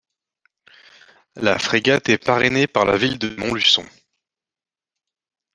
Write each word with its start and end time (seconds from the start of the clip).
La 1.35 1.59
frégate 1.59 2.09
est 2.09 2.17
parrainée 2.17 2.65
par 2.65 2.85
la 2.85 2.97
ville 2.97 3.19
de 3.19 3.35
Montluçon. 3.35 3.85